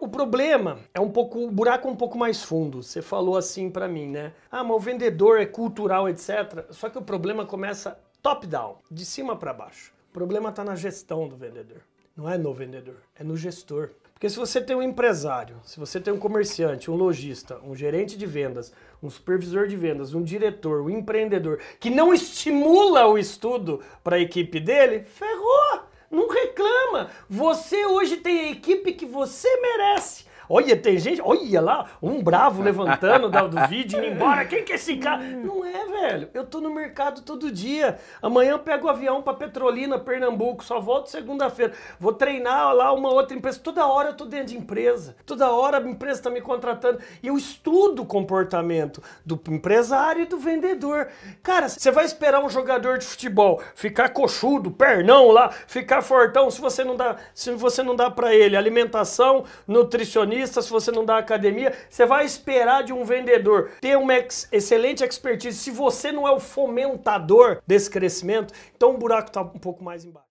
[0.00, 2.82] o problema é um pouco, o buraco é um pouco mais fundo.
[2.82, 4.32] Você falou assim para mim, né?
[4.50, 6.66] Ah, mas o vendedor é cultural, etc.
[6.70, 9.92] Só que o problema começa top-down, de cima para baixo.
[10.10, 11.82] O problema está na gestão do vendedor.
[12.16, 13.90] Não é no vendedor, é no gestor.
[14.12, 18.16] Porque se você tem um empresário, se você tem um comerciante, um lojista, um gerente
[18.16, 18.72] de vendas,
[19.02, 24.20] um supervisor de vendas, um diretor, um empreendedor que não estimula o estudo para a
[24.20, 25.83] equipe dele, ferrou!
[26.94, 27.10] Reclama!
[27.28, 30.24] Você hoje tem a equipe que você merece.
[30.48, 34.44] Olha, tem gente, olha lá, um bravo levantando do vídeo indo embora.
[34.44, 35.22] Quem que é esse cara?
[35.22, 36.28] Não é, velho.
[36.34, 37.98] Eu tô no mercado todo dia.
[38.22, 41.72] Amanhã eu pego o avião para Petrolina, Pernambuco, só volto segunda-feira.
[41.98, 43.60] Vou treinar lá uma outra empresa.
[43.60, 45.16] Toda hora eu tô dentro de empresa.
[45.26, 50.26] Toda hora a empresa tá me contratando e eu estudo o comportamento do empresário e
[50.26, 51.08] do vendedor.
[51.42, 56.60] Cara, você vai esperar um jogador de futebol ficar coxudo, pernão lá, ficar fortão se
[56.60, 59.44] você não dá, se você não dá para ele alimentação,
[60.34, 64.48] nutricionista se você não dá academia, você vai esperar de um vendedor ter uma ex
[64.52, 65.58] excelente expertise.
[65.58, 70.04] Se você não é o fomentador desse crescimento, então o buraco está um pouco mais
[70.04, 70.22] embaixo.